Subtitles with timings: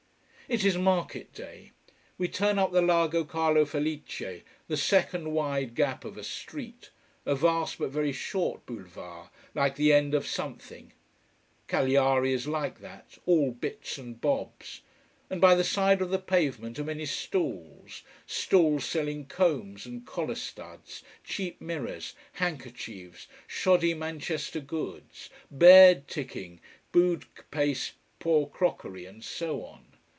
[0.53, 1.71] It is market day.
[2.17, 6.89] We turn up the Largo Carlo Felice, the second wide gap of a street,
[7.25, 10.91] a vast but very short boulevard, like the end of something.
[11.69, 14.81] Cagliari is like that: all bits and bobs.
[15.29, 20.35] And by the side of the pavement are many stalls, stalls selling combs and collar
[20.35, 26.59] studs, cheap mirrors, handkerchiefs, shoddy Manchester goods, bed ticking,
[26.91, 29.85] boot paste, poor crockery, and so on.